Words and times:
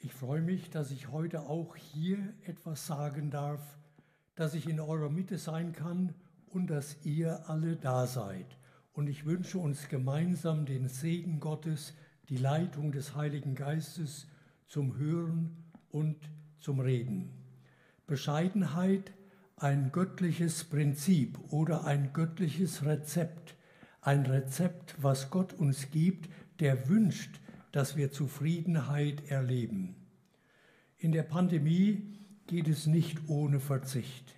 Ich 0.00 0.14
freue 0.14 0.42
mich, 0.42 0.70
dass 0.70 0.92
ich 0.92 1.10
heute 1.10 1.40
auch 1.48 1.74
hier 1.74 2.18
etwas 2.46 2.86
sagen 2.86 3.30
darf, 3.32 3.60
dass 4.36 4.54
ich 4.54 4.68
in 4.68 4.78
eurer 4.78 5.10
Mitte 5.10 5.38
sein 5.38 5.72
kann 5.72 6.14
und 6.46 6.68
dass 6.68 7.04
ihr 7.04 7.50
alle 7.50 7.74
da 7.74 8.06
seid. 8.06 8.46
Und 8.92 9.08
ich 9.08 9.26
wünsche 9.26 9.58
uns 9.58 9.88
gemeinsam 9.88 10.66
den 10.66 10.88
Segen 10.88 11.40
Gottes, 11.40 11.94
die 12.28 12.36
Leitung 12.36 12.92
des 12.92 13.16
Heiligen 13.16 13.56
Geistes 13.56 14.28
zum 14.68 14.96
Hören 14.96 15.64
und 15.90 16.16
zum 16.60 16.78
Reden. 16.78 17.30
Bescheidenheit, 18.06 19.12
ein 19.56 19.90
göttliches 19.90 20.62
Prinzip 20.62 21.40
oder 21.50 21.86
ein 21.86 22.12
göttliches 22.12 22.84
Rezept. 22.84 23.56
Ein 24.00 24.26
Rezept, 24.26 24.94
was 25.02 25.30
Gott 25.30 25.54
uns 25.54 25.90
gibt, 25.90 26.30
der 26.60 26.88
wünscht, 26.88 27.40
dass 27.78 27.96
wir 27.96 28.10
Zufriedenheit 28.10 29.30
erleben. 29.30 29.94
In 30.96 31.12
der 31.12 31.22
Pandemie 31.22 32.18
geht 32.48 32.66
es 32.66 32.88
nicht 32.88 33.28
ohne 33.28 33.60
Verzicht. 33.60 34.34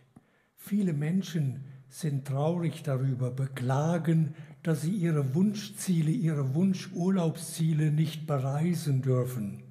Viele 0.57 0.93
Menschen 0.93 1.65
sind 1.89 2.27
traurig 2.27 2.83
darüber, 2.83 3.31
beklagen, 3.31 4.35
dass 4.63 4.83
sie 4.83 4.91
ihre 4.91 5.35
Wunschziele, 5.35 6.11
ihre 6.11 6.55
Wunschurlaubsziele 6.55 7.91
nicht 7.91 8.27
bereisen 8.27 9.01
dürfen. 9.01 9.63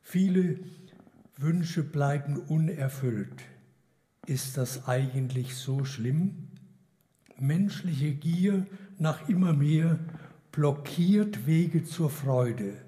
Viele 0.00 0.60
Wünsche 1.36 1.82
bleiben 1.82 2.36
unerfüllt. 2.36 3.42
Ist 4.24 4.56
das 4.56 4.86
eigentlich 4.86 5.56
so 5.56 5.84
schlimm? 5.84 6.46
Menschliche 7.40 8.14
Gier 8.14 8.68
nach 8.98 9.28
immer 9.28 9.52
mehr 9.52 9.98
blockiert 10.58 11.46
Wege 11.46 11.84
zur 11.84 12.10
Freude, 12.10 12.78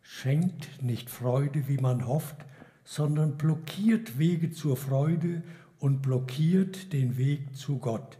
schenkt 0.00 0.82
nicht 0.82 1.08
Freude, 1.08 1.68
wie 1.68 1.76
man 1.76 2.08
hofft, 2.08 2.34
sondern 2.82 3.38
blockiert 3.38 4.18
Wege 4.18 4.50
zur 4.50 4.76
Freude 4.76 5.44
und 5.78 6.02
blockiert 6.02 6.92
den 6.92 7.16
Weg 7.16 7.54
zu 7.56 7.78
Gott. 7.78 8.18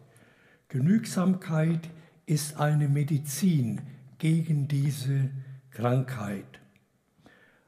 Genügsamkeit 0.69 1.91
ist 2.27 2.61
eine 2.61 2.89
Medizin 2.89 3.81
gegen 4.19 4.69
diese 4.69 5.31
Krankheit. 5.73 6.61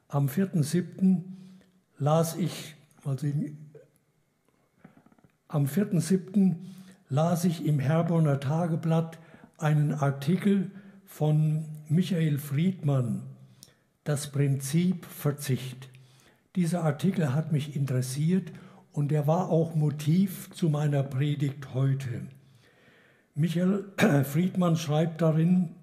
Am 0.07 0.29
4.7. 0.29 1.25
las 1.99 2.37
ich, 2.37 2.77
also 3.05 3.27
am 5.49 5.65
4.7. 5.65 6.55
las 7.09 7.45
ich 7.45 7.67
im 7.67 7.81
Herborner 7.81 8.39
Tageblatt 8.39 9.19
einen 9.59 9.95
Artikel 9.95 10.71
von 11.17 11.65
Michael 11.89 12.39
Friedmann, 12.39 13.23
Das 14.03 14.33
Prinzip 14.33 15.07
Verzicht. 15.07 15.89
Dieser 16.57 16.83
Artikel 16.83 17.33
hat 17.33 17.53
mich 17.53 17.77
interessiert 17.77 18.51
und 18.91 19.13
er 19.13 19.29
war 19.29 19.49
auch 19.49 19.77
Motiv 19.77 20.51
zu 20.51 20.69
meiner 20.69 21.05
Predigt 21.05 21.73
heute. 21.73 22.23
Michael 23.37 23.85
Friedmann 24.25 24.77
schreibt 24.77 25.23
darin 25.23 25.77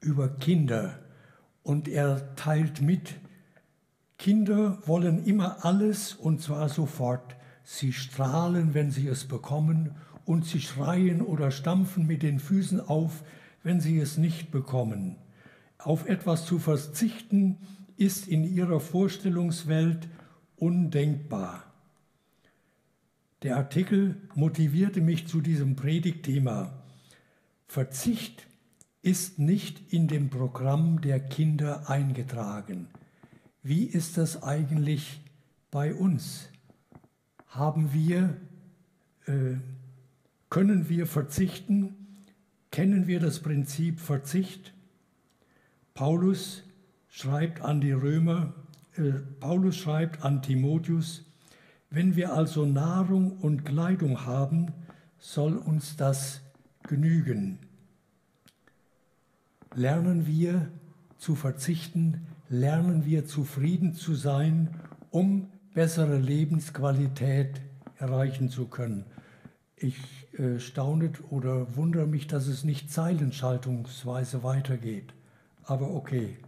über 0.00 0.28
Kinder 0.28 0.96
und 1.64 1.88
er 1.88 2.36
teilt 2.36 2.80
mit, 2.80 3.16
Kinder 4.16 4.78
wollen 4.86 5.24
immer 5.24 5.64
alles 5.64 6.14
und 6.14 6.40
zwar 6.40 6.68
sofort. 6.68 7.34
Sie 7.64 7.92
strahlen, 7.92 8.74
wenn 8.74 8.92
sie 8.92 9.08
es 9.08 9.24
bekommen 9.24 9.96
und 10.24 10.44
sie 10.44 10.60
schreien 10.60 11.20
oder 11.20 11.50
stampfen 11.50 12.06
mit 12.06 12.22
den 12.22 12.38
Füßen 12.38 12.78
auf, 12.80 13.24
wenn 13.66 13.80
sie 13.80 13.98
es 13.98 14.16
nicht 14.16 14.52
bekommen. 14.52 15.16
Auf 15.76 16.06
etwas 16.06 16.46
zu 16.46 16.60
verzichten 16.60 17.58
ist 17.96 18.28
in 18.28 18.44
ihrer 18.44 18.78
Vorstellungswelt 18.78 20.08
undenkbar. 20.54 21.64
Der 23.42 23.56
Artikel 23.56 24.22
motivierte 24.36 25.00
mich 25.00 25.26
zu 25.26 25.40
diesem 25.40 25.74
Predigtthema. 25.74 26.80
Verzicht 27.66 28.46
ist 29.02 29.40
nicht 29.40 29.92
in 29.92 30.06
dem 30.06 30.30
Programm 30.30 31.00
der 31.00 31.18
Kinder 31.18 31.90
eingetragen. 31.90 32.86
Wie 33.64 33.82
ist 33.82 34.16
das 34.16 34.44
eigentlich 34.44 35.20
bei 35.72 35.92
uns? 35.92 36.50
Haben 37.48 37.92
wir, 37.92 38.36
äh, 39.26 39.56
können 40.50 40.88
wir 40.88 41.08
verzichten? 41.08 41.95
Kennen 42.76 43.06
wir 43.06 43.20
das 43.20 43.40
Prinzip 43.40 44.00
Verzicht. 44.00 44.74
Paulus 45.94 46.62
schreibt 47.08 47.62
an 47.62 47.80
die 47.80 47.92
Römer, 47.92 48.52
äh, 48.96 49.12
Paulus 49.40 49.78
schreibt 49.78 50.22
an 50.22 50.42
Timotheus, 50.42 51.24
wenn 51.88 52.16
wir 52.16 52.34
also 52.34 52.66
Nahrung 52.66 53.38
und 53.38 53.64
Kleidung 53.64 54.26
haben, 54.26 54.74
soll 55.18 55.56
uns 55.56 55.96
das 55.96 56.42
genügen. 56.82 57.60
Lernen 59.74 60.26
wir 60.26 60.68
zu 61.16 61.34
verzichten, 61.34 62.26
lernen 62.50 63.06
wir 63.06 63.24
zufrieden 63.24 63.94
zu 63.94 64.14
sein, 64.14 64.68
um 65.10 65.48
bessere 65.72 66.18
Lebensqualität 66.18 67.62
erreichen 67.96 68.50
zu 68.50 68.66
können. 68.66 69.06
Ich 69.76 69.98
äh, 70.38 70.58
staune 70.58 71.12
oder 71.30 71.76
wundere 71.76 72.06
mich, 72.06 72.26
dass 72.26 72.46
es 72.46 72.64
nicht 72.64 72.90
zeilenschaltungsweise 72.90 74.42
weitergeht. 74.42 75.12
Aber 75.64 75.90
okay. 75.90 76.38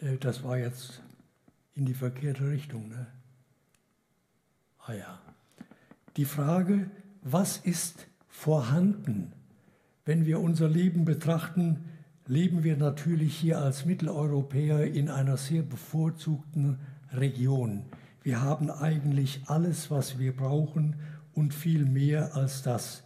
Äh, 0.00 0.18
das 0.18 0.44
war 0.44 0.58
jetzt 0.58 1.02
in 1.74 1.86
die 1.86 1.94
verkehrte 1.94 2.48
Richtung. 2.48 2.88
Ne? 2.88 3.06
Ah 4.86 4.92
ja. 4.92 5.18
Die 6.16 6.26
Frage, 6.26 6.90
was 7.22 7.56
ist 7.56 8.06
vorhanden? 8.28 9.32
Wenn 10.04 10.26
wir 10.26 10.40
unser 10.40 10.68
Leben 10.68 11.04
betrachten, 11.04 11.88
leben 12.26 12.62
wir 12.62 12.76
natürlich 12.76 13.36
hier 13.36 13.58
als 13.58 13.86
Mitteleuropäer 13.86 14.84
in 14.92 15.08
einer 15.08 15.38
sehr 15.38 15.62
bevorzugten 15.62 16.78
Region. 17.12 17.84
Wir 18.24 18.40
haben 18.40 18.70
eigentlich 18.70 19.42
alles, 19.46 19.90
was 19.90 20.18
wir 20.18 20.34
brauchen 20.34 20.96
und 21.34 21.52
viel 21.52 21.84
mehr 21.84 22.34
als 22.34 22.62
das. 22.62 23.04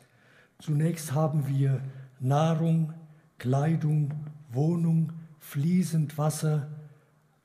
Zunächst 0.61 1.13
haben 1.13 1.49
wir 1.49 1.81
Nahrung, 2.21 2.93
Kleidung, 3.39 4.15
Wohnung, 4.53 5.13
fließend 5.41 6.17
Wasser, 6.19 6.69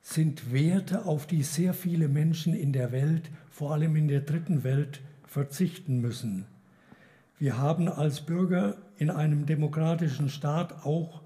sind 0.02 0.52
Werte, 0.52 1.04
auf 1.04 1.26
die 1.26 1.42
sehr 1.42 1.74
viele 1.74 2.06
Menschen 2.06 2.54
in 2.54 2.72
der 2.72 2.92
Welt, 2.92 3.32
vor 3.50 3.72
allem 3.72 3.96
in 3.96 4.06
der 4.06 4.20
dritten 4.20 4.62
Welt, 4.62 5.00
verzichten 5.26 6.00
müssen. 6.00 6.46
Wir 7.40 7.58
haben 7.58 7.88
als 7.88 8.20
Bürger 8.20 8.76
in 8.98 9.10
einem 9.10 9.46
demokratischen 9.46 10.28
Staat 10.28 10.84
auch 10.84 11.22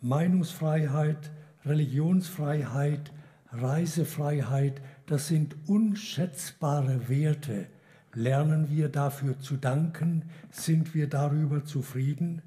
Meinungsfreiheit, 0.00 1.32
Religionsfreiheit, 1.64 3.12
Reisefreiheit, 3.50 4.80
das 5.08 5.28
sind 5.28 5.56
unschätzbare 5.66 7.08
Werte. 7.08 7.66
Lernen 8.12 8.70
wir 8.70 8.90
dafür 8.90 9.40
zu 9.40 9.56
danken? 9.56 10.24
Sind 10.50 10.94
wir 10.94 11.08
darüber 11.08 11.64
zufrieden? 11.64 12.42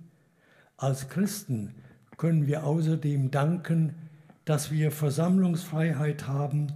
Als 0.78 1.10
Christen 1.10 1.74
können 2.18 2.46
wir 2.46 2.64
außerdem 2.64 3.32
danken, 3.32 3.96
dass 4.46 4.72
wir 4.72 4.92
Versammlungsfreiheit 4.92 6.28
haben 6.28 6.68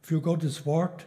für 0.00 0.22
Gottes 0.22 0.64
Wort, 0.64 1.06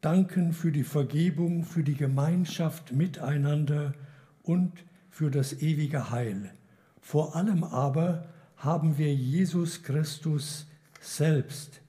danken 0.00 0.54
für 0.54 0.72
die 0.72 0.84
Vergebung, 0.84 1.64
für 1.64 1.82
die 1.82 1.96
Gemeinschaft 1.96 2.92
miteinander 2.92 3.92
und 4.42 4.72
für 5.10 5.30
das 5.30 5.60
ewige 5.60 6.10
Heil. 6.10 6.50
Vor 7.00 7.36
allem 7.36 7.62
aber 7.62 8.24
haben 8.56 8.96
wir 8.96 9.14
Jesus 9.14 9.82
Christus 9.82 10.66
selbst, 11.00 11.81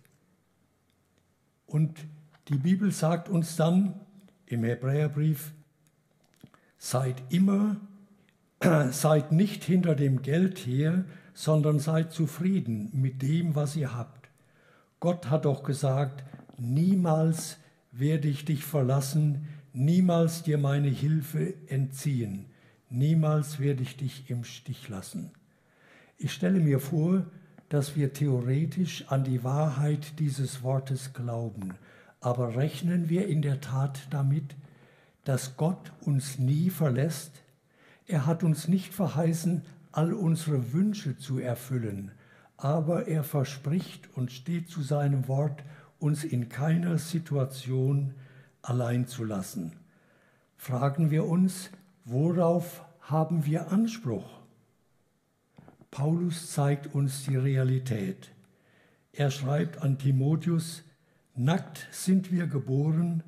und 1.73 2.05
die 2.49 2.57
Bibel 2.57 2.91
sagt 2.91 3.29
uns 3.29 3.55
dann 3.55 3.99
im 4.45 4.63
Hebräerbrief, 4.63 5.53
seid 6.77 7.23
immer, 7.29 7.77
seid 8.91 9.31
nicht 9.31 9.63
hinter 9.63 9.95
dem 9.95 10.21
Geld 10.21 10.59
her, 10.59 11.03
sondern 11.33 11.79
seid 11.79 12.11
zufrieden 12.11 12.91
mit 12.93 13.23
dem, 13.23 13.55
was 13.55 13.75
ihr 13.75 13.95
habt. 13.95 14.29
Gott 14.99 15.31
hat 15.31 15.45
doch 15.45 15.63
gesagt, 15.63 16.23
niemals 16.59 17.57
werde 17.91 18.27
ich 18.27 18.45
dich 18.45 18.63
verlassen, 18.63 19.47
niemals 19.73 20.43
dir 20.43 20.59
meine 20.59 20.89
Hilfe 20.89 21.55
entziehen, 21.65 22.45
niemals 22.91 23.59
werde 23.59 23.81
ich 23.81 23.97
dich 23.97 24.29
im 24.29 24.43
Stich 24.43 24.89
lassen. 24.89 25.31
Ich 26.19 26.33
stelle 26.33 26.59
mir 26.59 26.79
vor, 26.79 27.25
dass 27.73 27.95
wir 27.95 28.13
theoretisch 28.13 29.05
an 29.07 29.23
die 29.23 29.43
Wahrheit 29.43 30.19
dieses 30.19 30.61
Wortes 30.61 31.11
glauben, 31.11 31.73
aber 32.21 32.55
rechnen 32.55 33.09
wir 33.09 33.27
in 33.27 33.41
der 33.41 33.61
Tat 33.61 33.99
damit, 34.11 34.55
dass 35.23 35.57
Gott 35.57 35.91
uns 36.01 36.37
nie 36.37 36.69
verlässt? 36.69 37.31
Er 38.05 38.27
hat 38.27 38.43
uns 38.43 38.67
nicht 38.67 38.93
verheißen, 38.93 39.63
all 39.91 40.13
unsere 40.13 40.71
Wünsche 40.71 41.17
zu 41.17 41.39
erfüllen, 41.39 42.11
aber 42.57 43.07
er 43.07 43.23
verspricht 43.23 44.07
und 44.13 44.31
steht 44.31 44.69
zu 44.69 44.83
seinem 44.83 45.27
Wort, 45.27 45.63
uns 45.97 46.23
in 46.23 46.49
keiner 46.49 46.99
Situation 46.99 48.13
allein 48.61 49.07
zu 49.07 49.23
lassen. 49.23 49.73
Fragen 50.57 51.09
wir 51.09 51.25
uns, 51.25 51.71
worauf 52.05 52.85
haben 53.01 53.47
wir 53.47 53.71
Anspruch? 53.71 54.42
Paulus 55.93 56.49
zeigt 56.49 56.95
uns 56.95 57.25
die 57.25 57.35
Realität. 57.35 58.31
Er 59.11 59.29
schreibt 59.29 59.83
an 59.83 59.99
Timotheus, 59.99 60.81
nackt 61.35 61.87
sind 61.91 62.31
wir 62.31 62.47
geboren, 62.47 63.21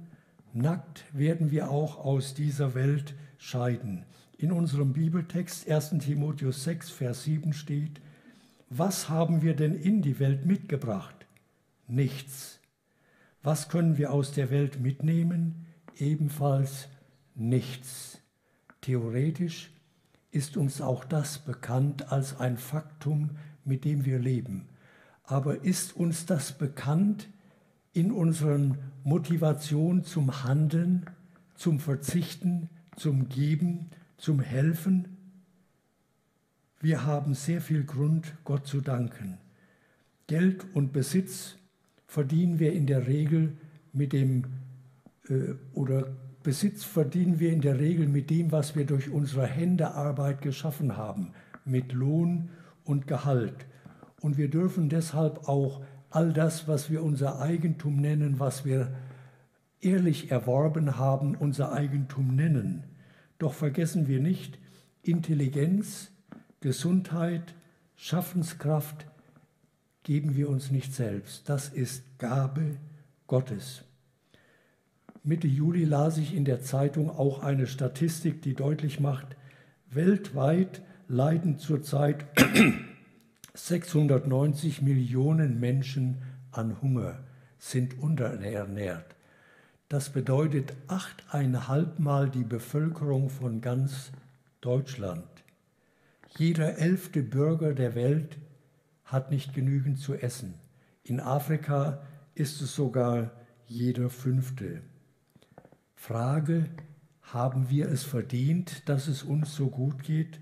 nackt 0.52 1.06
werden 1.14 1.52
wir 1.52 1.70
auch 1.70 2.04
aus 2.04 2.34
dieser 2.34 2.74
Welt 2.74 3.14
scheiden. 3.38 4.04
In 4.40 4.52
unserem 4.52 4.94
Bibeltext 4.94 5.70
1 5.70 6.04
Timotheus 6.04 6.64
6, 6.64 6.90
Vers 6.90 7.26
7 7.26 7.54
steht, 7.54 8.02
was 8.72 9.10
haben 9.10 9.44
wir 9.44 9.56
denn 9.56 9.76
in 9.76 10.02
die 10.02 10.18
Welt 10.18 10.48
mitgebracht? 10.48 11.28
Nichts. 11.88 12.60
Was 13.44 13.70
können 13.70 14.00
wir 14.00 14.12
aus 14.12 14.32
der 14.32 14.50
Welt 14.50 14.80
mitnehmen? 14.80 15.68
Ebenfalls 16.00 16.88
nichts. 17.36 18.18
Theoretisch 18.82 19.70
ist 20.36 20.58
uns 20.58 20.82
auch 20.82 21.06
das 21.06 21.40
bekannt 21.40 22.12
als 22.12 22.42
ein 22.42 22.58
Faktum, 22.58 23.32
mit 23.64 23.86
dem 23.86 24.04
wir 24.04 24.20
leben. 24.20 24.68
Aber 25.24 25.64
ist 25.64 25.96
uns 25.96 26.26
das 26.26 26.52
bekannt 26.52 27.30
in 27.94 28.12
unseren 28.12 28.78
Motivation 29.06 30.04
zum 30.04 30.44
Handeln, 30.44 31.06
zum 31.56 31.80
Verzichten, 31.80 32.70
zum 32.98 33.30
Geben, 33.30 33.92
zum 34.18 34.42
Helfen? 34.42 35.18
Wir 36.82 37.06
haben 37.06 37.34
sehr 37.34 37.62
viel 37.62 37.86
Grund, 37.86 38.36
Gott 38.44 38.68
zu 38.68 38.82
danken. 38.82 39.38
Geld 40.28 40.66
und 40.74 40.92
Besitz 40.92 41.56
verdienen 42.08 42.60
wir 42.60 42.74
in 42.74 42.88
der 42.88 43.08
Regel 43.08 43.56
mit 43.94 44.12
dem, 44.12 44.44
äh, 45.30 45.54
oder 45.74 46.08
Besitz 46.46 46.84
verdienen 46.84 47.40
wir 47.40 47.52
in 47.52 47.62
der 47.62 47.80
Regel 47.80 48.08
mit 48.08 48.30
dem, 48.30 48.52
was 48.52 48.76
wir 48.76 48.86
durch 48.86 49.10
unsere 49.10 49.48
Händearbeit 49.48 50.44
geschaffen 50.44 50.96
haben, 50.96 51.32
mit 51.66 51.92
Lohn 51.92 52.50
und 52.84 53.08
Gehalt. 53.08 53.66
Und 54.22 54.38
wir 54.38 54.48
dürfen 54.48 54.88
deshalb 54.88 55.50
auch 55.50 55.82
all 56.12 56.34
das, 56.34 56.68
was 56.68 56.92
wir 56.92 57.02
unser 57.02 57.42
Eigentum 57.42 57.96
nennen, 57.96 58.40
was 58.40 58.64
wir 58.64 58.96
ehrlich 59.82 60.30
erworben 60.30 61.00
haben, 61.00 61.34
unser 61.34 61.72
Eigentum 61.72 62.36
nennen. 62.36 62.84
Doch 63.40 63.56
vergessen 63.56 64.08
wir 64.08 64.20
nicht, 64.20 64.60
Intelligenz, 65.02 66.12
Gesundheit, 66.60 67.56
Schaffenskraft 67.96 69.08
geben 70.04 70.36
wir 70.36 70.50
uns 70.50 70.70
nicht 70.70 70.94
selbst. 70.94 71.50
Das 71.50 71.70
ist 71.70 72.04
Gabe 72.20 72.78
Gottes. 73.26 73.84
Mitte 75.28 75.48
Juli 75.48 75.86
las 75.86 76.20
ich 76.20 76.36
in 76.36 76.46
der 76.46 76.62
Zeitung 76.62 77.10
auch 77.10 77.42
eine 77.42 77.66
Statistik, 77.66 78.44
die 78.44 78.54
deutlich 78.54 79.00
macht, 79.00 79.36
weltweit 79.90 80.84
leiden 81.08 81.58
zurzeit 81.58 82.26
690 83.56 84.84
Millionen 84.84 85.60
Menschen 85.60 86.20
an 86.52 86.80
Hunger, 86.80 87.24
sind 87.58 87.98
unterernährt. 87.98 89.16
Das 89.90 90.12
bedeutet 90.12 90.74
achteinhalb 90.88 91.98
Mal 91.98 92.30
die 92.30 92.44
Bevölkerung 92.44 93.32
von 93.32 93.62
ganz 93.62 94.12
Deutschland. 94.62 95.26
Jeder 96.38 96.78
elfte 96.78 97.24
Bürger 97.24 97.74
der 97.74 97.96
Welt 97.96 98.38
hat 99.06 99.32
nicht 99.32 99.56
genügend 99.56 99.98
zu 99.98 100.14
essen. 100.14 100.54
In 101.02 101.20
Afrika 101.20 102.04
ist 102.36 102.62
es 102.62 102.76
sogar 102.76 103.32
jeder 103.66 104.12
fünfte. 104.12 104.82
Frage, 106.08 106.70
haben 107.24 107.72
wir 107.72 107.90
es 107.90 108.04
verdient, 108.04 108.88
dass 108.88 109.08
es 109.08 109.24
uns 109.24 109.56
so 109.56 109.72
gut 109.72 110.04
geht? 110.04 110.40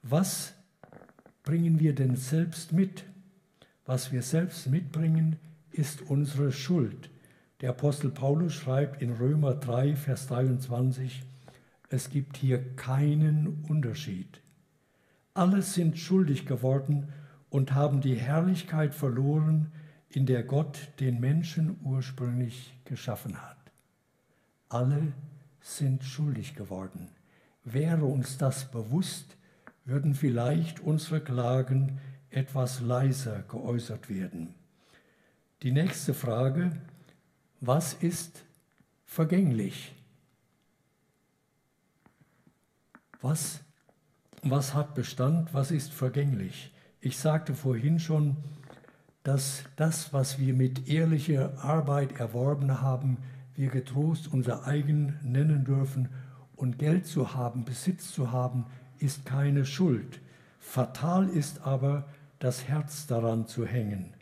Was 0.00 0.54
bringen 1.42 1.80
wir 1.80 1.94
denn 1.94 2.16
selbst 2.16 2.72
mit? 2.72 3.04
Was 3.84 4.10
wir 4.10 4.22
selbst 4.22 4.68
mitbringen, 4.68 5.36
ist 5.70 6.00
unsere 6.08 6.50
Schuld. 6.50 7.10
Der 7.60 7.68
Apostel 7.72 8.10
Paulus 8.10 8.54
schreibt 8.54 9.02
in 9.02 9.12
Römer 9.12 9.52
3, 9.52 9.96
Vers 9.96 10.28
23, 10.28 11.22
es 11.90 12.08
gibt 12.08 12.38
hier 12.38 12.74
keinen 12.74 13.66
Unterschied. 13.68 14.40
Alle 15.34 15.60
sind 15.60 15.98
schuldig 15.98 16.46
geworden 16.46 17.12
und 17.50 17.74
haben 17.74 18.00
die 18.00 18.16
Herrlichkeit 18.16 18.94
verloren, 18.94 19.72
in 20.08 20.24
der 20.24 20.42
Gott 20.42 20.88
den 21.00 21.20
Menschen 21.20 21.76
ursprünglich 21.82 22.72
geschaffen 22.86 23.42
hat. 23.42 23.53
Alle 24.74 25.12
sind 25.60 26.02
schuldig 26.02 26.56
geworden. 26.56 27.08
Wäre 27.62 28.04
uns 28.04 28.38
das 28.38 28.70
bewusst, 28.70 29.36
würden 29.84 30.14
vielleicht 30.14 30.80
unsere 30.80 31.20
Klagen 31.20 32.00
etwas 32.30 32.80
leiser 32.80 33.44
geäußert 33.48 34.08
werden. 34.08 34.54
Die 35.62 35.70
nächste 35.70 36.12
Frage, 36.12 36.72
was 37.60 37.94
ist 37.94 38.44
vergänglich? 39.04 39.94
Was 43.20 43.60
was 44.42 44.74
hat 44.74 44.94
Bestand, 44.94 45.54
was 45.54 45.70
ist 45.70 45.92
vergänglich. 45.92 46.72
Ich 47.00 47.18
sagte 47.18 47.54
vorhin 47.54 47.98
schon, 47.98 48.36
dass 49.22 49.64
das, 49.76 50.12
was 50.12 50.38
wir 50.38 50.52
mit 50.52 50.88
ehrlicher 50.88 51.58
Arbeit 51.64 52.18
erworben 52.18 52.82
haben, 52.82 53.18
wir 53.56 53.68
getrost 53.68 54.32
unser 54.32 54.66
eigen 54.66 55.18
nennen 55.22 55.64
dürfen 55.64 56.08
und 56.56 56.78
Geld 56.78 57.06
zu 57.06 57.34
haben, 57.34 57.64
Besitz 57.64 58.12
zu 58.12 58.32
haben, 58.32 58.66
ist 58.98 59.24
keine 59.24 59.64
Schuld. 59.64 60.20
Fatal 60.58 61.28
ist 61.28 61.60
aber, 61.62 62.08
das 62.38 62.68
Herz 62.68 63.06
daran 63.06 63.46
zu 63.46 63.64
hängen. 63.64 64.12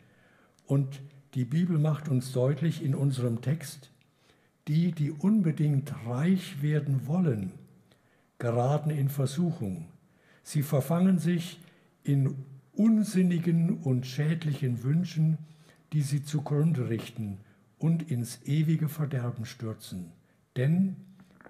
Und 0.65 1.01
die 1.33 1.45
Bibel 1.45 1.77
macht 1.77 2.09
uns 2.09 2.31
deutlich 2.31 2.83
in 2.83 2.95
unserem 2.95 3.41
Text, 3.41 3.91
die, 4.67 4.91
die 4.91 5.11
unbedingt 5.11 5.93
reich 6.05 6.61
werden 6.61 7.07
wollen, 7.07 7.51
geraten 8.37 8.91
in 8.91 9.09
Versuchung. 9.09 9.87
Sie 10.43 10.61
verfangen 10.61 11.19
sich 11.19 11.59
in 12.03 12.35
unsinnigen 12.71 13.79
und 13.79 14.05
schädlichen 14.05 14.83
Wünschen, 14.83 15.37
die 15.91 16.01
sie 16.01 16.23
zugrunde 16.23 16.89
richten 16.89 17.39
und 17.83 18.09
ins 18.09 18.41
ewige 18.45 18.87
Verderben 18.87 19.45
stürzen. 19.45 20.13
Denn 20.55 20.95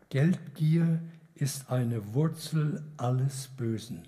Geldgier 0.10 1.00
ist 1.36 1.70
eine 1.70 2.16
Wurzel 2.16 2.84
alles 2.98 3.50
Bösen. 3.50 4.02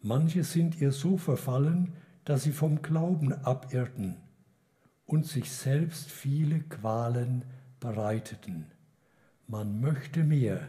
Manche 0.00 0.44
sind 0.44 0.80
ihr 0.80 0.92
so 0.92 1.18
verfallen, 1.18 1.92
dass 2.24 2.44
sie 2.44 2.52
vom 2.52 2.80
Glauben 2.80 3.34
abirrten 3.34 4.16
und 5.04 5.26
sich 5.26 5.50
selbst 5.50 6.10
viele 6.10 6.60
Qualen 6.60 7.42
bereiteten. 7.80 8.64
Man 9.46 9.82
möchte 9.82 10.24
mehr, 10.24 10.66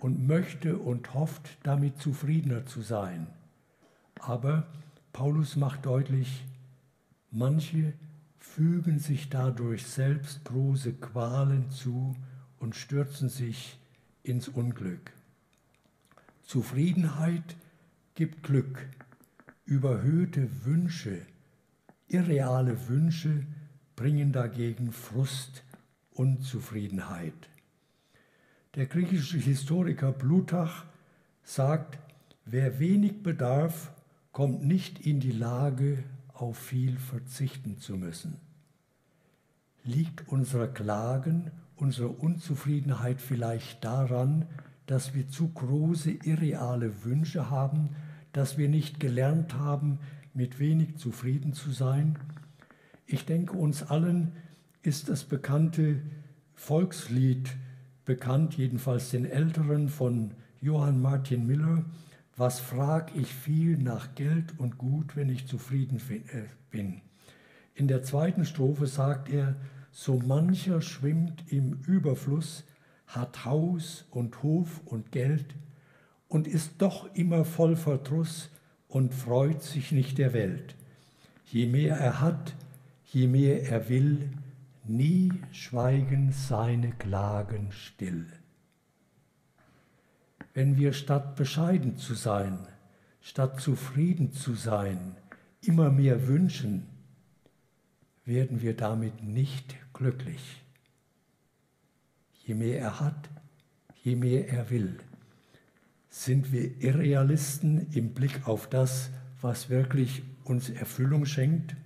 und 0.00 0.24
möchte 0.24 0.78
und 0.78 1.14
hofft, 1.14 1.58
damit 1.64 1.98
zufriedener 1.98 2.64
zu 2.64 2.80
sein. 2.80 3.26
Aber 4.20 4.68
Paulus 5.12 5.56
macht 5.56 5.84
deutlich, 5.84 6.44
manche 7.32 7.92
fügen 8.40 8.98
sich 8.98 9.28
dadurch 9.28 9.86
selbst 9.86 10.44
große 10.44 10.94
Qualen 10.94 11.70
zu 11.70 12.16
und 12.58 12.74
stürzen 12.74 13.28
sich 13.28 13.78
ins 14.22 14.48
Unglück. 14.48 15.12
Zufriedenheit 16.42 17.56
gibt 18.14 18.42
Glück, 18.42 18.88
überhöhte 19.66 20.48
Wünsche, 20.64 21.20
irreale 22.08 22.88
Wünsche 22.88 23.46
bringen 23.94 24.32
dagegen 24.32 24.90
Frust 24.90 25.62
und 26.12 26.42
Zufriedenheit. 26.42 27.50
Der 28.74 28.86
griechische 28.86 29.38
Historiker 29.38 30.10
Plutarch 30.12 30.84
sagt, 31.44 31.98
wer 32.44 32.80
wenig 32.80 33.22
bedarf, 33.22 33.92
kommt 34.32 34.64
nicht 34.64 35.06
in 35.06 35.20
die 35.20 35.32
Lage, 35.32 36.02
auf 36.40 36.56
viel 36.56 36.98
verzichten 36.98 37.78
zu 37.78 37.96
müssen. 37.96 38.36
Liegt 39.84 40.28
unser 40.28 40.68
Klagen, 40.68 41.50
unsere 41.76 42.08
Unzufriedenheit 42.08 43.20
vielleicht 43.20 43.84
daran, 43.84 44.46
dass 44.86 45.14
wir 45.14 45.28
zu 45.28 45.48
große 45.48 46.10
irreale 46.10 47.04
Wünsche 47.04 47.50
haben, 47.50 47.90
dass 48.32 48.58
wir 48.58 48.68
nicht 48.68 49.00
gelernt 49.00 49.54
haben, 49.54 49.98
mit 50.34 50.58
wenig 50.58 50.96
zufrieden 50.96 51.52
zu 51.52 51.70
sein? 51.70 52.18
Ich 53.06 53.24
denke, 53.26 53.56
uns 53.56 53.82
allen 53.82 54.32
ist 54.82 55.08
das 55.08 55.24
bekannte 55.24 56.00
Volkslied 56.54 57.56
bekannt, 58.04 58.56
jedenfalls 58.56 59.10
den 59.10 59.24
Älteren 59.24 59.88
von 59.88 60.32
Johann 60.60 61.00
Martin 61.00 61.46
Miller, 61.46 61.84
Was 62.36 62.60
frag 62.60 63.14
ich 63.14 63.34
viel 63.34 63.76
nach 63.76 64.14
Geld 64.14 64.58
und 64.58 64.78
Gut, 64.78 65.16
wenn 65.16 65.28
ich 65.28 65.46
zufrieden 65.46 66.00
äh, 66.08 66.44
bin? 66.70 67.00
In 67.74 67.88
der 67.88 68.02
zweiten 68.02 68.44
Strophe 68.44 68.86
sagt 68.86 69.28
er, 69.28 69.56
so 69.92 70.18
mancher 70.18 70.80
schwimmt 70.80 71.44
im 71.48 71.80
Überfluss, 71.86 72.64
hat 73.06 73.44
Haus 73.44 74.06
und 74.10 74.42
Hof 74.42 74.80
und 74.84 75.12
Geld 75.12 75.54
und 76.28 76.46
ist 76.46 76.74
doch 76.78 77.12
immer 77.14 77.44
voll 77.44 77.76
Verdruss 77.76 78.50
und 78.88 79.14
freut 79.14 79.62
sich 79.62 79.92
nicht 79.92 80.18
der 80.18 80.32
Welt. 80.32 80.76
Je 81.46 81.66
mehr 81.66 81.96
er 81.96 82.20
hat, 82.20 82.54
je 83.06 83.26
mehr 83.26 83.68
er 83.68 83.88
will, 83.88 84.30
nie 84.84 85.32
schweigen 85.52 86.32
seine 86.32 86.92
Klagen 86.92 87.72
still. 87.72 88.26
Wenn 90.54 90.76
wir 90.76 90.92
statt 90.92 91.36
bescheiden 91.36 91.96
zu 91.96 92.14
sein, 92.14 92.58
statt 93.20 93.60
zufrieden 93.60 94.32
zu 94.32 94.54
sein, 94.54 95.16
immer 95.62 95.90
mehr 95.90 96.26
wünschen, 96.26 96.86
werden 98.24 98.62
wir 98.62 98.76
damit 98.76 99.22
nicht 99.22 99.76
glücklich. 99.92 100.62
Je 102.44 102.54
mehr 102.54 102.80
er 102.80 103.00
hat, 103.00 103.28
je 104.02 104.16
mehr 104.16 104.48
er 104.48 104.70
will. 104.70 104.98
Sind 106.08 106.52
wir 106.52 106.80
Irrealisten 106.80 107.86
im 107.92 108.12
Blick 108.14 108.48
auf 108.48 108.68
das, 108.68 109.10
was 109.40 109.70
wirklich 109.70 110.22
uns 110.44 110.68
Erfüllung 110.68 111.26
schenkt? 111.26 111.76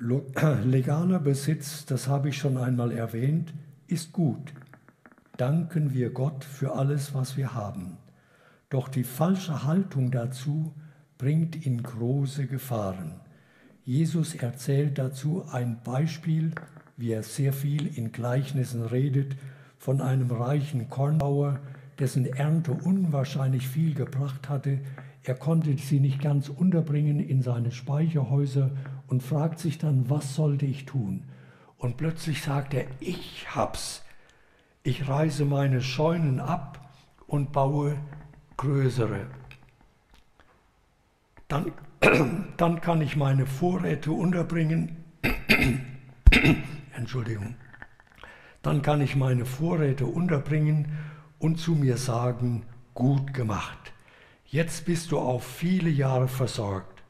Legaler 0.64 1.20
Besitz, 1.20 1.86
das 1.86 2.08
habe 2.08 2.30
ich 2.30 2.38
schon 2.38 2.56
einmal 2.56 2.90
erwähnt, 2.90 3.54
ist 3.86 4.12
gut. 4.12 4.52
Danken 5.38 5.94
wir 5.94 6.10
Gott 6.10 6.44
für 6.44 6.74
alles, 6.74 7.14
was 7.14 7.38
wir 7.38 7.54
haben. 7.54 7.96
Doch 8.68 8.88
die 8.88 9.04
falsche 9.04 9.64
Haltung 9.64 10.10
dazu 10.10 10.74
bringt 11.16 11.64
in 11.64 11.82
große 11.82 12.46
Gefahren. 12.46 13.20
Jesus 13.84 14.34
erzählt 14.34 14.98
dazu 14.98 15.44
ein 15.50 15.80
Beispiel, 15.82 16.52
wie 16.98 17.12
er 17.12 17.22
sehr 17.22 17.54
viel 17.54 17.86
in 17.96 18.12
Gleichnissen 18.12 18.84
redet, 18.84 19.36
von 19.78 20.00
einem 20.00 20.30
reichen 20.30 20.90
Kornbauer, 20.90 21.60
dessen 21.98 22.26
Ernte 22.26 22.72
unwahrscheinlich 22.72 23.66
viel 23.66 23.94
gebracht 23.94 24.48
hatte. 24.48 24.80
Er 25.22 25.34
konnte 25.34 25.76
sie 25.78 25.98
nicht 25.98 26.20
ganz 26.20 26.50
unterbringen 26.50 27.20
in 27.20 27.40
seine 27.40 27.72
Speicherhäuser 27.72 28.70
und 29.06 29.22
fragt 29.22 29.60
sich 29.60 29.78
dann, 29.78 30.10
was 30.10 30.34
sollte 30.34 30.66
ich 30.66 30.84
tun? 30.84 31.24
Und 31.78 31.96
plötzlich 31.96 32.42
sagt 32.42 32.74
er, 32.74 32.84
ich 33.00 33.46
hab's. 33.54 34.02
Ich 34.84 35.06
reiße 35.06 35.44
meine 35.44 35.80
Scheunen 35.80 36.40
ab 36.40 36.90
und 37.28 37.52
baue 37.52 37.96
größere. 38.56 39.26
Dann, 41.46 41.72
dann 42.56 42.80
kann 42.80 43.00
ich 43.00 43.16
meine 43.16 43.46
Vorräte 43.46 44.10
unterbringen. 44.10 45.04
Entschuldigung. 46.96 47.54
Dann 48.62 48.82
kann 48.82 49.00
ich 49.00 49.14
meine 49.14 49.44
Vorräte 49.44 50.06
unterbringen 50.06 50.98
und 51.38 51.58
zu 51.58 51.72
mir 51.72 51.96
sagen, 51.96 52.64
gut 52.94 53.34
gemacht. 53.34 53.92
Jetzt 54.46 54.84
bist 54.84 55.12
du 55.12 55.18
auf 55.18 55.44
viele 55.44 55.90
Jahre 55.90 56.28
versorgt. 56.28 57.02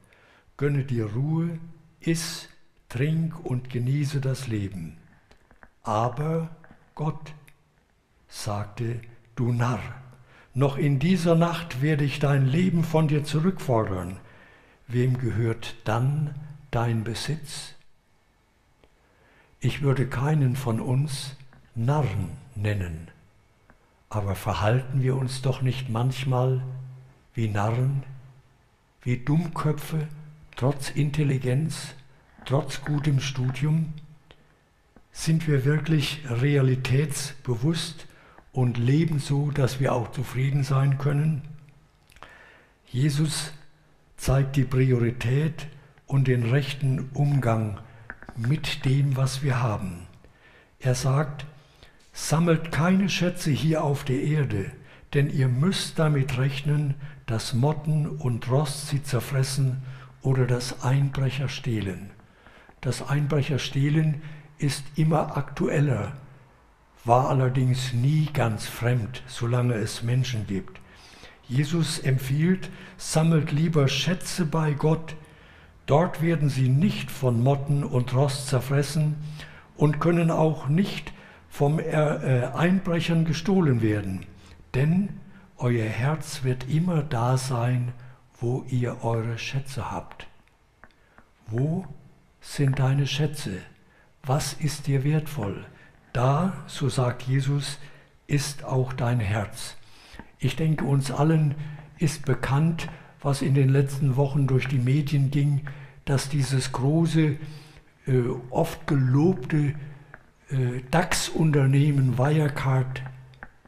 Gönne 0.58 0.84
dir 0.84 1.06
Ruhe, 1.06 1.58
iss, 2.00 2.48
trink 2.88 3.44
und 3.44 3.70
genieße 3.70 4.20
das 4.20 4.46
Leben. 4.46 4.98
Aber 5.82 6.50
Gott 6.94 7.34
sagte, 8.32 9.00
du 9.36 9.52
Narr, 9.52 9.82
noch 10.54 10.76
in 10.76 10.98
dieser 10.98 11.34
Nacht 11.34 11.82
werde 11.82 12.04
ich 12.04 12.18
dein 12.18 12.46
Leben 12.46 12.82
von 12.82 13.06
dir 13.06 13.24
zurückfordern. 13.24 14.18
Wem 14.88 15.18
gehört 15.18 15.76
dann 15.84 16.34
dein 16.70 17.04
Besitz? 17.04 17.74
Ich 19.60 19.82
würde 19.82 20.06
keinen 20.08 20.56
von 20.56 20.80
uns 20.80 21.36
Narren 21.74 22.30
nennen, 22.54 23.08
aber 24.08 24.34
verhalten 24.34 25.02
wir 25.02 25.16
uns 25.16 25.42
doch 25.42 25.62
nicht 25.62 25.88
manchmal 25.88 26.62
wie 27.34 27.48
Narren, 27.48 28.02
wie 29.02 29.18
Dummköpfe, 29.18 30.08
trotz 30.56 30.90
Intelligenz, 30.90 31.94
trotz 32.44 32.82
gutem 32.82 33.20
Studium? 33.20 33.92
Sind 35.12 35.46
wir 35.46 35.64
wirklich 35.64 36.22
realitätsbewusst 36.28 38.06
und 38.52 38.78
leben 38.78 39.18
so, 39.18 39.50
dass 39.50 39.80
wir 39.80 39.92
auch 39.92 40.12
zufrieden 40.12 40.62
sein 40.62 40.98
können? 40.98 41.42
Jesus 42.86 43.52
zeigt 44.16 44.56
die 44.56 44.64
Priorität 44.64 45.66
und 46.06 46.28
den 46.28 46.50
rechten 46.50 47.10
Umgang 47.14 47.80
mit 48.36 48.84
dem, 48.84 49.16
was 49.16 49.42
wir 49.42 49.62
haben. 49.62 50.06
Er 50.78 50.94
sagt, 50.94 51.46
sammelt 52.12 52.70
keine 52.72 53.08
Schätze 53.08 53.50
hier 53.50 53.82
auf 53.82 54.04
der 54.04 54.22
Erde, 54.22 54.70
denn 55.14 55.30
ihr 55.30 55.48
müsst 55.48 55.98
damit 55.98 56.38
rechnen, 56.38 56.94
dass 57.26 57.54
Motten 57.54 58.06
und 58.06 58.50
Rost 58.50 58.88
sie 58.88 59.02
zerfressen 59.02 59.82
oder 60.20 60.46
das 60.46 60.82
Einbrecher 60.84 61.48
stehlen. 61.48 62.10
Das 62.80 63.08
Einbrecher 63.08 63.58
stehlen 63.58 64.22
ist 64.58 64.84
immer 64.96 65.36
aktueller, 65.36 66.12
war 67.04 67.28
allerdings 67.28 67.92
nie 67.92 68.28
ganz 68.32 68.66
fremd, 68.66 69.22
solange 69.26 69.74
es 69.74 70.02
Menschen 70.02 70.46
gibt. 70.46 70.80
Jesus 71.48 71.98
empfiehlt, 71.98 72.70
sammelt 72.96 73.50
lieber 73.50 73.88
Schätze 73.88 74.46
bei 74.46 74.72
Gott, 74.72 75.16
dort 75.86 76.22
werden 76.22 76.48
sie 76.48 76.68
nicht 76.68 77.10
von 77.10 77.42
Motten 77.42 77.82
und 77.84 78.14
Rost 78.14 78.46
zerfressen 78.46 79.16
und 79.76 80.00
können 80.00 80.30
auch 80.30 80.68
nicht 80.68 81.12
vom 81.48 81.78
äh, 81.78 82.46
Einbrechern 82.54 83.24
gestohlen 83.24 83.82
werden, 83.82 84.24
denn 84.74 85.10
euer 85.58 85.84
Herz 85.84 86.44
wird 86.44 86.68
immer 86.68 87.02
da 87.02 87.36
sein, 87.36 87.92
wo 88.40 88.64
ihr 88.68 89.04
eure 89.04 89.38
Schätze 89.38 89.90
habt. 89.90 90.26
Wo 91.46 91.86
sind 92.40 92.78
deine 92.78 93.06
Schätze? 93.06 93.58
Was 94.24 94.54
ist 94.54 94.86
dir 94.86 95.04
wertvoll? 95.04 95.66
Da, 96.12 96.52
so 96.66 96.88
sagt 96.88 97.22
Jesus, 97.22 97.78
ist 98.26 98.64
auch 98.64 98.92
dein 98.92 99.20
Herz. 99.20 99.76
Ich 100.38 100.56
denke, 100.56 100.84
uns 100.84 101.10
allen 101.10 101.54
ist 101.98 102.24
bekannt, 102.24 102.88
was 103.20 103.42
in 103.42 103.54
den 103.54 103.68
letzten 103.68 104.16
Wochen 104.16 104.46
durch 104.46 104.68
die 104.68 104.78
Medien 104.78 105.30
ging, 105.30 105.62
dass 106.04 106.28
dieses 106.28 106.72
große, 106.72 107.36
äh, 108.06 108.22
oft 108.50 108.86
gelobte 108.86 109.74
äh, 110.50 110.82
DAX-Unternehmen 110.90 112.18
Wirecard 112.18 113.02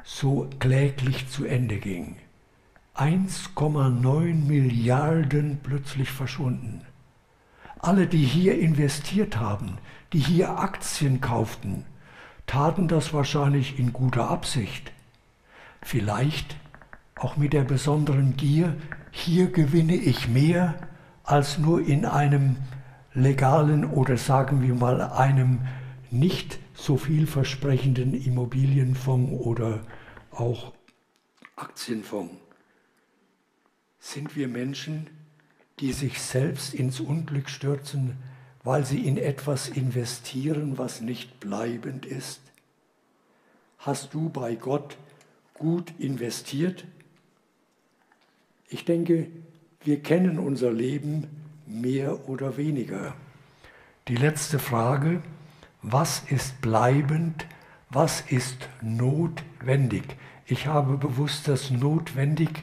so 0.03 0.51
kläglich 0.59 1.29
zu 1.29 1.47
Ende 1.47 1.79
ging. 1.79 2.17
1,9 2.97 4.35
Milliarden 4.47 5.61
plötzlich 5.63 6.11
verschwunden. 6.11 6.83
Alle, 7.79 8.07
die 8.07 8.25
hier 8.25 8.59
investiert 8.59 9.37
haben, 9.39 9.79
die 10.13 10.19
hier 10.21 10.59
Aktien 10.59 11.21
kauften, 11.21 11.85
taten 12.47 12.89
das 12.89 13.13
wahrscheinlich 13.13 13.79
in 13.79 13.93
guter 13.93 14.31
Absicht. 14.31 14.93
Vielleicht 15.83 16.57
auch 17.17 17.37
mit 17.37 17.53
der 17.53 17.65
besonderen 17.65 18.37
Gier, 18.37 18.77
hier 19.11 19.51
gewinne 19.51 19.95
ich 19.95 20.29
mehr 20.29 20.75
als 21.23 21.59
nur 21.59 21.87
in 21.87 22.05
einem 22.05 22.57
legalen 23.15 23.85
oder 23.85 24.17
sagen 24.17 24.63
wir 24.63 24.75
mal 24.75 25.01
einem 25.01 25.61
nicht 26.11 26.59
so 26.75 26.97
vielversprechenden 26.97 28.15
Immobilienfonds 28.15 29.33
oder 29.33 29.81
auch 30.31 30.73
Aktienfonds. 31.57 32.35
Sind 34.01 34.37
wir 34.37 34.49
Menschen, 34.49 35.09
die 35.81 35.93
sich 35.93 36.21
selbst 36.21 36.75
ins 36.75 37.01
Unglück 37.01 37.49
stürzen, 37.49 38.17
weil 38.65 38.87
sie 38.87 39.07
in 39.07 39.19
etwas 39.19 39.69
investieren, 39.69 40.79
was 40.79 41.03
nicht 41.03 41.39
bleibend 41.39 42.07
ist? 42.07 42.41
Hast 43.79 44.15
du 44.15 44.31
bei 44.31 44.55
Gott 44.55 44.97
gut 45.53 45.93
investiert? 45.99 46.85
Ich 48.69 48.87
denke, 48.87 49.29
wir 49.83 50.03
kennen 50.03 50.39
unser 50.39 50.73
Leben 50.73 51.29
mehr 51.67 52.29
oder 52.29 52.57
weniger. 52.57 53.15
Die 54.09 54.17
letzte 54.17 54.59
Frage, 54.59 55.23
was 55.83 56.23
ist 56.31 56.63
bleibend, 56.63 57.47
was 57.91 58.23
ist 58.23 58.69
notwendig? 58.81 60.17
Ich 60.47 60.67
habe 60.67 60.97
bewusst 60.97 61.49
das 61.49 61.71
notwendig 61.71 62.63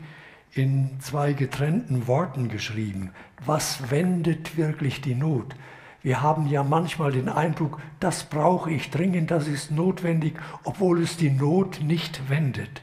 in 0.54 1.00
zwei 1.00 1.34
getrennten 1.34 2.08
Worten 2.08 2.50
geschrieben. 2.50 3.12
Was 3.46 3.92
wendet 3.92 4.58
wirklich 4.58 5.02
die 5.02 5.16
Not? 5.16 5.56
Wir 6.04 6.22
haben 6.22 6.48
ja 6.48 6.64
manchmal 6.64 7.12
den 7.12 7.30
Eindruck, 7.30 7.80
das 8.00 8.24
brauche 8.24 8.72
ich 8.72 8.90
dringend, 8.90 9.30
das 9.30 9.48
ist 9.48 9.70
notwendig, 9.70 10.34
obwohl 10.64 11.02
es 11.02 11.18
die 11.18 11.30
Not 11.30 11.82
nicht 11.82 12.30
wendet. 12.30 12.82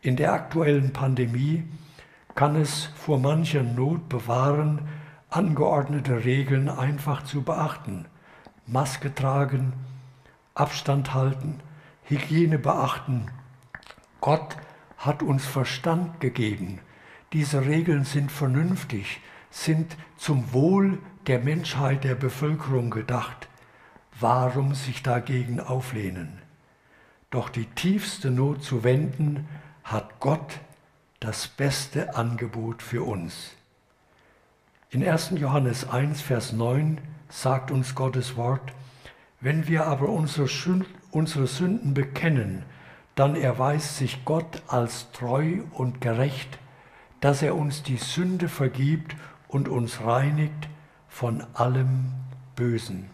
In 0.00 0.16
der 0.16 0.32
aktuellen 0.32 0.92
Pandemie 0.92 1.64
kann 2.34 2.56
es 2.56 2.84
vor 2.96 3.18
mancher 3.18 3.62
Not 3.62 4.08
bewahren, 4.08 4.88
angeordnete 5.28 6.24
Regeln 6.24 6.70
einfach 6.70 7.24
zu 7.24 7.42
beachten. 7.42 8.06
Maske 8.66 9.14
tragen, 9.14 9.72
Abstand 10.54 11.12
halten, 11.12 11.60
Hygiene 12.04 12.58
beachten. 12.58 13.26
Gott 14.20 14.56
hat 14.96 15.22
uns 15.22 15.44
Verstand 15.44 16.20
gegeben. 16.20 16.80
Diese 17.32 17.66
Regeln 17.66 18.04
sind 18.04 18.32
vernünftig, 18.32 19.20
sind 19.50 19.96
zum 20.16 20.52
Wohl 20.52 20.98
der 21.26 21.38
Menschheit, 21.40 22.04
der 22.04 22.14
Bevölkerung 22.14 22.90
gedacht. 22.90 23.48
Warum 24.20 24.74
sich 24.74 25.02
dagegen 25.02 25.60
auflehnen? 25.60 26.38
Doch 27.30 27.48
die 27.48 27.66
tiefste 27.66 28.30
Not 28.30 28.62
zu 28.62 28.84
wenden, 28.84 29.46
hat 29.84 30.20
Gott 30.20 30.60
das 31.20 31.48
beste 31.48 32.14
Angebot 32.16 32.82
für 32.82 33.02
uns. 33.02 33.52
In 34.90 35.06
1. 35.06 35.32
Johannes 35.36 35.88
1, 35.88 36.20
Vers 36.22 36.52
9 36.52 36.98
sagt 37.28 37.70
uns 37.70 37.94
Gottes 37.94 38.36
Wort, 38.36 38.72
wenn 39.40 39.68
wir 39.68 39.86
aber 39.86 40.08
unsere, 40.08 40.48
Sünden 40.48 41.94
bekennen, 41.94 42.64
dann 43.14 43.36
erweist 43.36 43.96
sich 43.96 44.24
Gott 44.24 44.62
als 44.66 45.12
treu 45.12 45.62
und 45.72 46.00
gerecht, 46.00 46.58
dass 47.20 47.42
er 47.42 47.54
uns 47.54 47.82
die 47.82 47.96
Sünde 47.96 48.48
vergibt 48.48 49.16
und 49.48 49.68
uns 49.68 50.00
reinigt 50.02 50.68
von 51.08 51.44
allem 51.54 52.12
Bösen. 52.56 53.10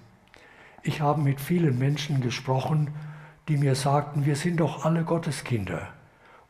Ich 0.82 1.00
habe 1.00 1.20
mit 1.22 1.40
vielen 1.40 1.78
Menschen 1.78 2.20
gesprochen, 2.20 2.92
die 3.48 3.56
mir 3.56 3.74
sagten, 3.74 4.26
wir 4.26 4.36
sind 4.36 4.58
doch 4.60 4.84
alle 4.84 5.04
Gotteskinder. 5.04 5.88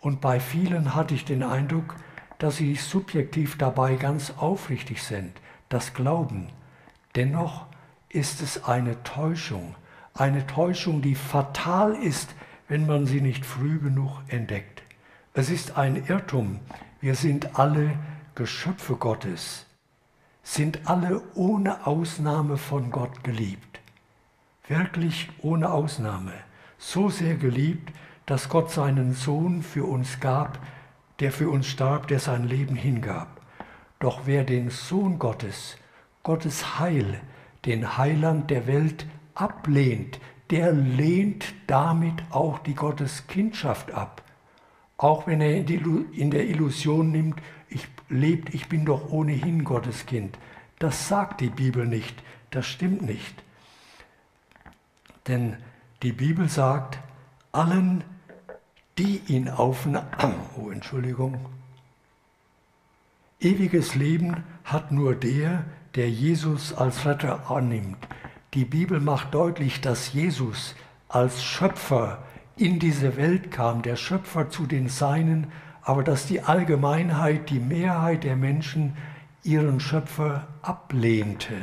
Und 0.00 0.20
bei 0.20 0.40
vielen 0.40 0.94
hatte 0.94 1.14
ich 1.14 1.24
den 1.24 1.42
Eindruck, 1.42 1.96
dass 2.38 2.56
sie 2.56 2.74
subjektiv 2.74 3.56
dabei 3.58 3.96
ganz 3.96 4.32
aufrichtig 4.36 5.02
sind, 5.02 5.32
das 5.68 5.94
Glauben. 5.94 6.48
Dennoch 7.14 7.66
ist 8.08 8.42
es 8.42 8.64
eine 8.64 9.02
Täuschung, 9.02 9.74
eine 10.14 10.46
Täuschung, 10.46 11.02
die 11.02 11.14
fatal 11.14 11.94
ist, 11.94 12.34
wenn 12.68 12.86
man 12.86 13.06
sie 13.06 13.20
nicht 13.20 13.44
früh 13.44 13.78
genug 13.78 14.20
entdeckt. 14.28 14.82
Es 15.32 15.50
ist 15.50 15.76
ein 15.76 16.04
Irrtum. 16.06 16.60
Wir 17.00 17.14
sind 17.14 17.58
alle 17.58 17.90
Geschöpfe 18.34 18.96
Gottes, 18.96 19.66
sind 20.44 20.86
alle 20.88 21.22
ohne 21.34 21.86
Ausnahme 21.86 22.58
von 22.58 22.90
Gott 22.90 23.24
geliebt. 23.24 23.80
Wirklich 24.68 25.30
ohne 25.40 25.72
Ausnahme. 25.72 26.32
So 26.78 27.08
sehr 27.08 27.34
geliebt, 27.34 27.92
dass 28.26 28.48
Gott 28.48 28.70
seinen 28.70 29.14
Sohn 29.14 29.62
für 29.62 29.84
uns 29.84 30.20
gab, 30.20 30.58
der 31.18 31.32
für 31.32 31.48
uns 31.48 31.66
starb, 31.66 32.08
der 32.08 32.20
sein 32.20 32.44
Leben 32.44 32.76
hingab. 32.76 33.40
Doch 33.98 34.22
wer 34.26 34.44
den 34.44 34.70
Sohn 34.70 35.18
Gottes, 35.18 35.76
Gottes 36.22 36.78
Heil, 36.78 37.20
den 37.64 37.96
Heiland 37.96 38.50
der 38.50 38.66
Welt 38.66 39.06
ablehnt, 39.34 40.20
der 40.50 40.72
lehnt 40.72 41.54
damit 41.66 42.22
auch 42.30 42.58
die 42.58 42.74
Gotteskindschaft 42.74 43.92
ab. 43.92 44.22
Auch 44.98 45.26
wenn 45.26 45.40
er 45.40 45.56
in 45.56 46.30
der 46.30 46.46
Illusion 46.46 47.10
nimmt, 47.10 47.40
ich 47.74 47.88
lebt, 48.08 48.54
ich 48.54 48.68
bin 48.68 48.84
doch 48.84 49.10
ohnehin 49.10 49.64
Gottes 49.64 50.06
Kind. 50.06 50.38
Das 50.78 51.08
sagt 51.08 51.40
die 51.40 51.50
Bibel 51.50 51.86
nicht, 51.86 52.22
das 52.50 52.66
stimmt 52.66 53.02
nicht. 53.02 53.42
Denn 55.26 55.56
die 56.02 56.12
Bibel 56.12 56.48
sagt, 56.48 56.98
allen, 57.52 58.04
die 58.98 59.20
ihn 59.26 59.48
aufnahmen, 59.48 60.08
oh 60.56 60.70
Entschuldigung, 60.70 61.38
ewiges 63.40 63.94
Leben 63.94 64.44
hat 64.64 64.92
nur 64.92 65.14
der, 65.14 65.64
der 65.94 66.10
Jesus 66.10 66.72
als 66.72 67.04
Retter 67.04 67.50
annimmt. 67.50 67.98
Die 68.54 68.64
Bibel 68.64 69.00
macht 69.00 69.34
deutlich, 69.34 69.80
dass 69.80 70.12
Jesus 70.12 70.74
als 71.08 71.42
Schöpfer 71.42 72.22
in 72.56 72.78
diese 72.78 73.16
Welt 73.16 73.50
kam, 73.50 73.82
der 73.82 73.96
Schöpfer 73.96 74.48
zu 74.48 74.66
den 74.66 74.88
Seinen, 74.88 75.50
aber 75.84 76.02
dass 76.02 76.26
die 76.26 76.40
Allgemeinheit, 76.40 77.50
die 77.50 77.60
Mehrheit 77.60 78.24
der 78.24 78.36
Menschen 78.36 78.96
ihren 79.42 79.80
Schöpfer 79.80 80.48
ablehnte. 80.62 81.54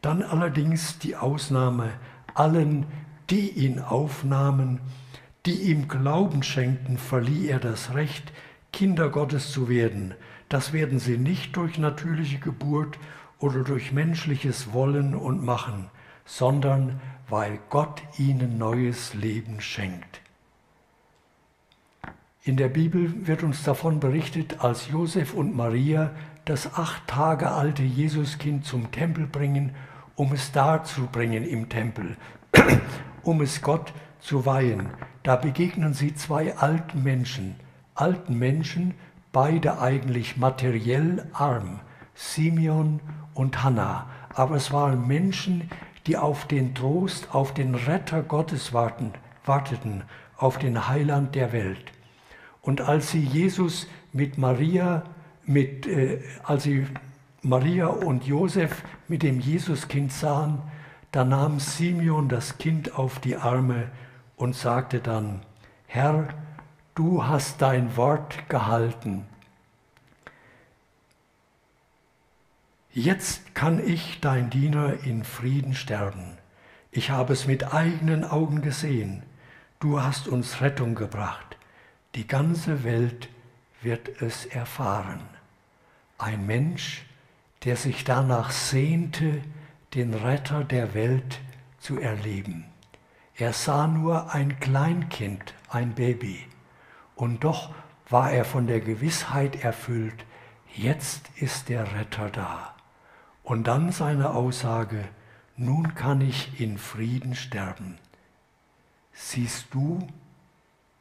Dann 0.00 0.22
allerdings 0.22 0.98
die 0.98 1.16
Ausnahme 1.16 1.90
allen, 2.34 2.86
die 3.28 3.50
ihn 3.50 3.80
aufnahmen, 3.80 4.80
die 5.46 5.62
ihm 5.70 5.88
Glauben 5.88 6.44
schenkten, 6.44 6.96
verlieh 6.96 7.48
er 7.48 7.58
das 7.58 7.94
Recht, 7.94 8.32
Kinder 8.72 9.08
Gottes 9.08 9.50
zu 9.50 9.68
werden. 9.68 10.14
Das 10.48 10.72
werden 10.72 11.00
sie 11.00 11.18
nicht 11.18 11.56
durch 11.56 11.78
natürliche 11.78 12.38
Geburt 12.38 12.98
oder 13.40 13.64
durch 13.64 13.92
menschliches 13.92 14.72
Wollen 14.72 15.16
und 15.16 15.44
Machen, 15.44 15.90
sondern 16.24 17.00
weil 17.28 17.58
Gott 17.70 18.02
ihnen 18.18 18.58
neues 18.58 19.14
Leben 19.14 19.60
schenkt. 19.60 20.20
In 22.46 22.56
der 22.56 22.68
Bibel 22.68 23.26
wird 23.26 23.42
uns 23.42 23.64
davon 23.64 23.98
berichtet, 23.98 24.60
als 24.62 24.88
Josef 24.88 25.34
und 25.34 25.56
Maria 25.56 26.12
das 26.44 26.74
acht 26.74 27.08
Tage 27.08 27.50
alte 27.50 27.82
Jesuskind 27.82 28.64
zum 28.64 28.92
Tempel 28.92 29.26
bringen, 29.26 29.74
um 30.14 30.32
es 30.32 30.52
darzubringen 30.52 31.44
im 31.44 31.68
Tempel, 31.68 32.16
um 33.24 33.40
es 33.40 33.62
Gott 33.62 33.92
zu 34.20 34.46
weihen. 34.46 34.90
Da 35.24 35.34
begegnen 35.34 35.92
sie 35.92 36.14
zwei 36.14 36.56
alten 36.56 37.02
Menschen, 37.02 37.56
alten 37.96 38.38
Menschen, 38.38 38.94
beide 39.32 39.80
eigentlich 39.80 40.36
materiell 40.36 41.26
arm, 41.32 41.80
Simeon 42.14 43.00
und 43.34 43.64
Hannah. 43.64 44.06
Aber 44.32 44.54
es 44.54 44.72
waren 44.72 45.08
Menschen, 45.08 45.68
die 46.06 46.16
auf 46.16 46.46
den 46.46 46.76
Trost, 46.76 47.34
auf 47.34 47.54
den 47.54 47.74
Retter 47.74 48.22
Gottes 48.22 48.72
warten, 48.72 49.14
warteten, 49.44 50.04
auf 50.36 50.58
den 50.58 50.86
Heiland 50.88 51.34
der 51.34 51.50
Welt. 51.50 51.95
Und 52.66 52.80
als 52.80 53.12
sie 53.12 53.20
Jesus 53.20 53.86
mit 54.12 54.38
Maria, 54.38 55.04
mit, 55.44 55.86
äh, 55.86 56.20
als 56.42 56.64
sie 56.64 56.84
Maria 57.42 57.86
und 57.86 58.26
Josef 58.26 58.82
mit 59.06 59.22
dem 59.22 59.38
Jesuskind 59.38 60.12
sahen, 60.12 60.60
da 61.12 61.24
nahm 61.24 61.60
Simeon 61.60 62.28
das 62.28 62.58
Kind 62.58 62.98
auf 62.98 63.20
die 63.20 63.36
Arme 63.36 63.88
und 64.34 64.56
sagte 64.56 64.98
dann, 64.98 65.42
Herr, 65.86 66.26
du 66.96 67.24
hast 67.24 67.62
dein 67.62 67.96
Wort 67.96 68.48
gehalten. 68.48 69.26
Jetzt 72.92 73.54
kann 73.54 73.78
ich, 73.78 74.20
dein 74.20 74.50
Diener, 74.50 75.04
in 75.04 75.22
Frieden 75.22 75.76
sterben. 75.76 76.36
Ich 76.90 77.10
habe 77.10 77.32
es 77.32 77.46
mit 77.46 77.72
eigenen 77.72 78.24
Augen 78.24 78.60
gesehen. 78.60 79.22
Du 79.78 80.02
hast 80.02 80.26
uns 80.26 80.60
Rettung 80.60 80.96
gebracht. 80.96 81.56
Die 82.16 82.26
ganze 82.26 82.82
Welt 82.82 83.28
wird 83.82 84.22
es 84.22 84.46
erfahren. 84.46 85.20
Ein 86.16 86.46
Mensch, 86.46 87.04
der 87.64 87.76
sich 87.76 88.04
danach 88.04 88.52
sehnte, 88.52 89.42
den 89.92 90.14
Retter 90.14 90.64
der 90.64 90.94
Welt 90.94 91.40
zu 91.78 92.00
erleben. 92.00 92.64
Er 93.34 93.52
sah 93.52 93.86
nur 93.86 94.32
ein 94.32 94.58
Kleinkind, 94.60 95.52
ein 95.68 95.94
Baby, 95.94 96.42
und 97.16 97.44
doch 97.44 97.74
war 98.08 98.30
er 98.30 98.46
von 98.46 98.66
der 98.66 98.80
Gewissheit 98.80 99.62
erfüllt, 99.62 100.24
jetzt 100.74 101.28
ist 101.36 101.68
der 101.68 101.92
Retter 101.98 102.30
da. 102.30 102.74
Und 103.42 103.66
dann 103.66 103.92
seine 103.92 104.30
Aussage, 104.30 105.04
nun 105.58 105.94
kann 105.94 106.22
ich 106.22 106.58
in 106.58 106.78
Frieden 106.78 107.34
sterben. 107.34 107.98
Siehst 109.12 109.66
du 109.72 110.08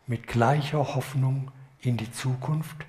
mit 0.07 0.27
gleicher 0.27 0.95
Hoffnung 0.95 1.51
in 1.79 1.97
die 1.97 2.11
Zukunft? 2.11 2.85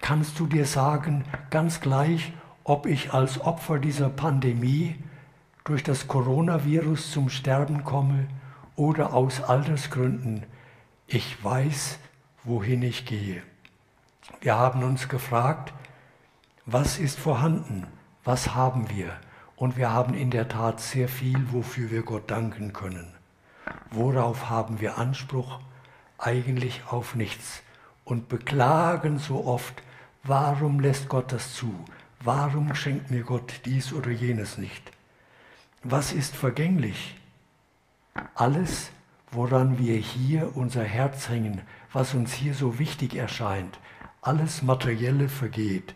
Kannst 0.00 0.38
du 0.38 0.46
dir 0.46 0.66
sagen, 0.66 1.24
ganz 1.50 1.80
gleich, 1.80 2.32
ob 2.64 2.86
ich 2.86 3.12
als 3.12 3.40
Opfer 3.40 3.78
dieser 3.78 4.08
Pandemie 4.08 4.96
durch 5.64 5.82
das 5.82 6.08
Coronavirus 6.08 7.10
zum 7.10 7.28
Sterben 7.28 7.84
komme 7.84 8.26
oder 8.76 9.12
aus 9.12 9.42
Altersgründen, 9.42 10.44
ich 11.06 11.42
weiß, 11.44 11.98
wohin 12.44 12.82
ich 12.82 13.04
gehe. 13.04 13.42
Wir 14.40 14.56
haben 14.56 14.82
uns 14.82 15.08
gefragt, 15.08 15.72
was 16.66 16.98
ist 16.98 17.18
vorhanden, 17.18 17.86
was 18.24 18.54
haben 18.54 18.88
wir? 18.90 19.12
Und 19.56 19.76
wir 19.76 19.92
haben 19.92 20.14
in 20.14 20.30
der 20.30 20.48
Tat 20.48 20.80
sehr 20.80 21.08
viel, 21.08 21.52
wofür 21.52 21.90
wir 21.90 22.02
Gott 22.02 22.30
danken 22.30 22.72
können. 22.72 23.12
Worauf 23.90 24.48
haben 24.48 24.80
wir 24.80 24.96
Anspruch? 24.96 25.60
Eigentlich 26.22 26.82
auf 26.90 27.14
nichts. 27.14 27.62
Und 28.04 28.28
beklagen 28.28 29.18
so 29.18 29.46
oft, 29.46 29.82
warum 30.22 30.78
lässt 30.78 31.08
Gott 31.08 31.32
das 31.32 31.54
zu? 31.54 31.74
Warum 32.22 32.74
schenkt 32.74 33.10
mir 33.10 33.22
Gott 33.22 33.62
dies 33.64 33.94
oder 33.94 34.10
jenes 34.10 34.58
nicht? 34.58 34.92
Was 35.82 36.12
ist 36.12 36.36
vergänglich? 36.36 37.16
Alles, 38.34 38.90
woran 39.30 39.78
wir 39.78 39.96
hier 39.96 40.54
unser 40.56 40.84
Herz 40.84 41.30
hängen, 41.30 41.62
was 41.90 42.12
uns 42.12 42.34
hier 42.34 42.52
so 42.52 42.78
wichtig 42.78 43.14
erscheint. 43.14 43.78
Alles 44.20 44.60
Materielle 44.60 45.30
vergeht. 45.30 45.94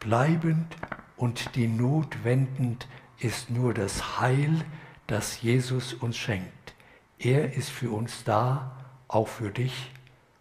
Bleibend 0.00 0.76
und 1.16 1.54
die 1.54 1.68
Not 1.68 2.24
wendend 2.24 2.88
ist 3.20 3.48
nur 3.48 3.74
das 3.74 4.18
Heil, 4.18 4.64
das 5.06 5.40
Jesus 5.40 5.94
uns 5.94 6.16
schenkt. 6.16 6.74
Er 7.20 7.54
ist 7.54 7.70
für 7.70 7.92
uns 7.92 8.24
da, 8.24 8.81
auch 9.12 9.28
für 9.28 9.50
dich, 9.50 9.90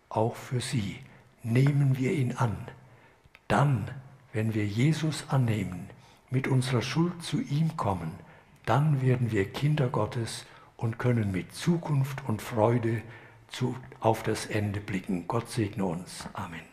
auch 0.09 0.35
für 0.35 0.61
sie. 0.61 0.99
Nehmen 1.43 1.97
wir 1.97 2.13
ihn 2.13 2.33
an. 2.33 2.55
Dann, 3.47 3.91
wenn 4.33 4.53
wir 4.53 4.65
Jesus 4.65 5.25
annehmen, 5.29 5.89
mit 6.29 6.47
unserer 6.47 6.81
Schuld 6.81 7.21
zu 7.21 7.41
ihm 7.41 7.75
kommen, 7.75 8.11
dann 8.65 9.01
werden 9.01 9.31
wir 9.31 9.51
Kinder 9.51 9.89
Gottes 9.89 10.45
und 10.77 10.97
können 10.97 11.31
mit 11.31 11.53
Zukunft 11.53 12.23
und 12.27 12.41
Freude 12.41 13.01
zu, 13.49 13.75
auf 13.99 14.23
das 14.23 14.45
Ende 14.45 14.79
blicken. 14.79 15.27
Gott 15.27 15.49
segne 15.49 15.85
uns. 15.85 16.27
Amen. 16.33 16.70